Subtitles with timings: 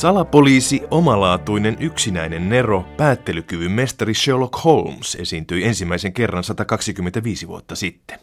[0.00, 8.18] Salapoliisi, omalaatuinen yksinäinen Nero, päättelykyvyn mestari Sherlock Holmes esiintyi ensimmäisen kerran 125 vuotta sitten.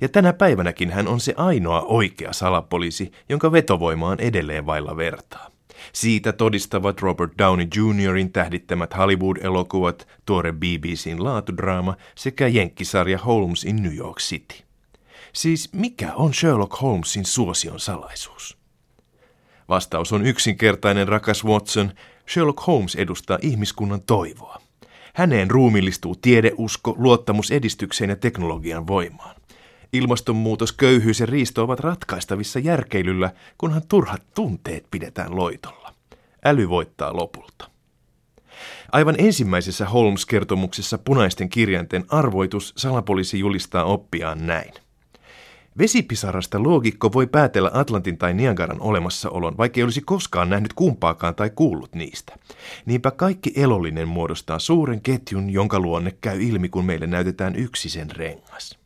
[0.00, 5.50] Ja tänä päivänäkin hän on se ainoa oikea salapoliisi, jonka vetovoima on edelleen vailla vertaa.
[5.92, 13.96] Siitä todistavat Robert Downey Jr.in tähdittämät Hollywood-elokuvat, tuore BBCn laatudraama sekä jenkkisarja Holmes in New
[13.96, 14.56] York City.
[15.32, 18.58] Siis mikä on Sherlock Holmesin suosion salaisuus?
[19.68, 21.92] Vastaus on yksinkertainen, rakas Watson.
[22.28, 24.60] Sherlock Holmes edustaa ihmiskunnan toivoa.
[25.14, 29.36] Häneen ruumillistuu tiedeusko, luottamus edistykseen ja teknologian voimaan.
[29.92, 35.94] Ilmastonmuutos, köyhyys ja riisto ovat ratkaistavissa järkeilyllä, kunhan turhat tunteet pidetään loitolla.
[36.44, 37.70] Äly voittaa lopulta.
[38.92, 44.72] Aivan ensimmäisessä Holmes-kertomuksessa punaisten kirjainten arvoitus salapoliisi julistaa oppiaan näin.
[45.78, 51.50] Vesipisarasta loogikko voi päätellä Atlantin tai Niagaran olemassaolon, vaikka ei olisi koskaan nähnyt kumpaakaan tai
[51.54, 52.36] kuullut niistä.
[52.86, 58.10] Niinpä kaikki elollinen muodostaa suuren ketjun, jonka luonne käy ilmi, kun meille näytetään yksi sen
[58.10, 58.78] rengas.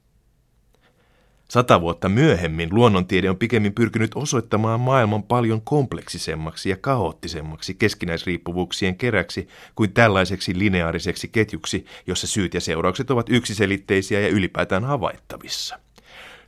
[1.49, 9.49] Sata vuotta myöhemmin luonnontiede on pikemmin pyrkinyt osoittamaan maailman paljon kompleksisemmaksi ja kaoottisemmaksi keskinäisriippuvuuksien keräksi
[9.75, 15.82] kuin tällaiseksi lineaariseksi ketjuksi, jossa syyt ja seuraukset ovat yksiselitteisiä ja ylipäätään havaittavissa.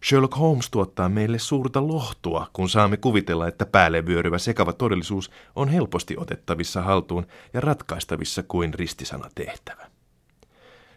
[0.05, 5.69] Sherlock Holmes tuottaa meille suurta lohtua, kun saamme kuvitella, että päälle vyöryvä sekava todellisuus on
[5.69, 9.87] helposti otettavissa haltuun ja ratkaistavissa kuin ristisana tehtävä.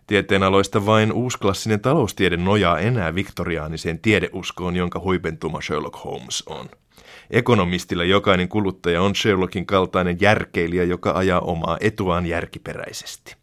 [0.08, 6.70] Tieteenaloista vain uusklassinen taloustiede nojaa enää viktoriaaniseen tiedeuskoon, jonka huipentuma Sherlock Holmes on.
[7.32, 13.36] Ekonomistilla jokainen kuluttaja on Sherlockin kaltainen järkeilijä, joka ajaa omaa etuaan järkiperäisesti.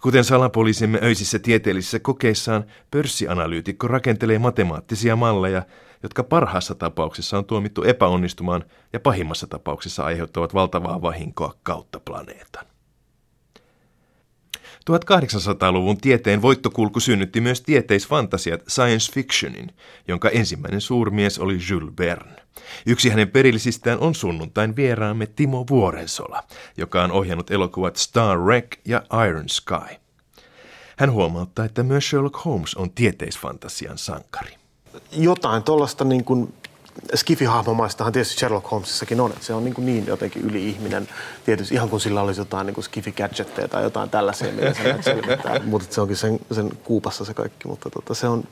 [0.00, 5.62] Kuten salapoliisimme öisissä tieteellisissä kokeissaan, pörssianalyytikko rakentelee matemaattisia malleja,
[6.02, 12.71] jotka parhaassa tapauksessa on tuomittu epäonnistumaan ja pahimmassa tapauksessa aiheuttavat valtavaa vahinkoa kautta planeetan.
[14.90, 19.70] 1800-luvun tieteen voittokulku synnytti myös tieteisfantasiat science fictionin,
[20.08, 22.42] jonka ensimmäinen suurmies oli Jules Verne.
[22.86, 26.42] Yksi hänen perillisistään on sunnuntain vieraamme Timo Vuorensola,
[26.76, 29.96] joka on ohjannut elokuvat Star Wreck ja Iron Sky.
[30.96, 34.54] Hän huomauttaa, että myös Sherlock Holmes on tieteisfantasian sankari.
[35.12, 36.54] Jotain tuollaista niin kuin
[37.14, 39.32] Skifi-hahmomaistahan tietysti Sherlock Holmesissakin on.
[39.32, 41.08] Että se on niin, kuin niin jotenkin yli-ihminen.
[41.44, 45.60] Tietysti ihan kuin sillä olisi jotain niin Skifi-gadgetteja tai jotain tällaisia, millä se selvittää.
[45.64, 47.68] Mutta se onkin sen, sen kuupassa se kaikki.
[47.68, 48.44] Mutta tota, se on,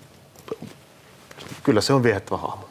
[1.63, 2.69] kyllä se on viehättävä hahmo.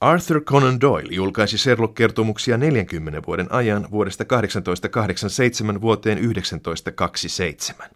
[0.00, 7.88] Arthur Conan Doyle julkaisi Sherlock-kertomuksia 40 vuoden ajan vuodesta 1887 vuoteen 1927.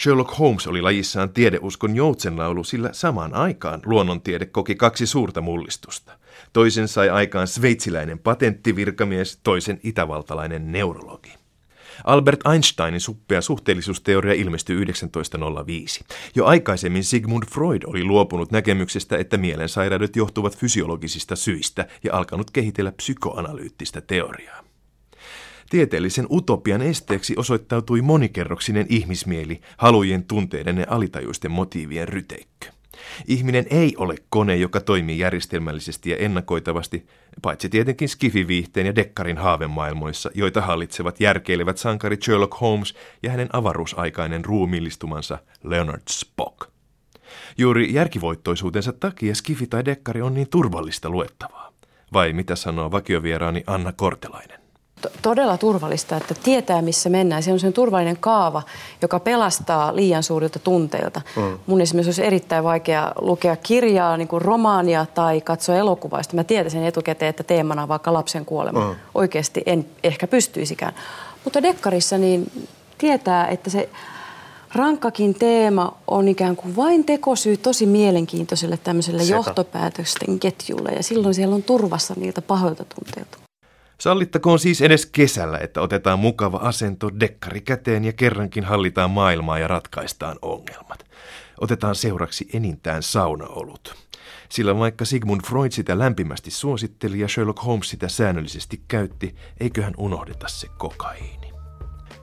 [0.00, 6.12] Sherlock Holmes oli lajissaan tiedeuskon joutsenlaulu, sillä samaan aikaan luonnontiede koki kaksi suurta mullistusta.
[6.52, 11.37] Toisen sai aikaan sveitsiläinen patenttivirkamies, toisen itävaltalainen neurologi.
[12.04, 14.76] Albert Einsteinin suppea suhteellisuusteoria ilmestyi
[15.12, 16.04] 1905.
[16.34, 22.92] Jo aikaisemmin Sigmund Freud oli luopunut näkemyksestä, että mielensairaudet johtuvat fysiologisista syistä ja alkanut kehitellä
[22.92, 24.64] psykoanalyyttistä teoriaa.
[25.70, 32.77] Tieteellisen utopian esteeksi osoittautui monikerroksinen ihmismieli, halujen tunteiden ja alitajuisten motiivien ryteikkö.
[33.26, 37.06] Ihminen ei ole kone, joka toimii järjestelmällisesti ja ennakoitavasti,
[37.42, 44.44] paitsi tietenkin skifiviihteen ja dekkarin haavemaailmoissa, joita hallitsevat järkeilevät sankari Sherlock Holmes ja hänen avaruusaikainen
[44.44, 46.70] ruumiillistumansa Leonard Spock.
[47.58, 51.72] Juuri järkivoittoisuutensa takia skifi tai dekkari on niin turvallista luettavaa.
[52.12, 54.67] Vai mitä sanoo vakiovieraani Anna Kortelainen?
[55.22, 57.42] Todella turvallista, että tietää missä mennään.
[57.42, 58.62] Se on sen turvallinen kaava,
[59.02, 61.20] joka pelastaa liian suurilta tunteilta.
[61.36, 61.58] Mm.
[61.66, 66.22] Mun esimerkiksi olisi erittäin vaikea lukea kirjaa, niin kuin romaania tai katsoa elokuvaa.
[66.22, 68.88] Sitten mä tietäisin etukäteen, että teemana on vaikka lapsen kuolema.
[68.88, 68.96] Mm.
[69.14, 70.92] Oikeasti en ehkä pystyisikään.
[71.44, 72.52] Mutta dekkarissa niin
[72.98, 73.88] tietää, että se
[74.74, 79.34] rankkakin teema on ikään kuin vain tekosyy tosi mielenkiintoiselle tämmöiselle Seta.
[79.34, 80.90] johtopäätösten ketjulle.
[80.90, 83.47] Ja silloin siellä on turvassa niiltä pahoilta tunteilta.
[84.00, 89.68] Sallittakoon siis edes kesällä, että otetaan mukava asento dekkari käteen ja kerrankin hallitaan maailmaa ja
[89.68, 91.06] ratkaistaan ongelmat.
[91.60, 93.94] Otetaan seuraksi enintään saunaolut.
[94.48, 100.48] Sillä vaikka Sigmund Freud sitä lämpimästi suositteli ja Sherlock Holmes sitä säännöllisesti käytti, eiköhän unohdeta
[100.48, 101.52] se kokaiini.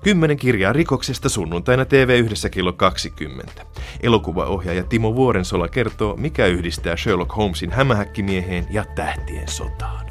[0.03, 3.65] Kymmenen kirjaa rikoksesta sunnuntaina TV1 kello 20.
[4.03, 10.04] Elokuvaohjaaja Timo Vuorensola kertoo, mikä yhdistää Sherlock Holmesin hämähäkkimieheen ja tähtien sotaan.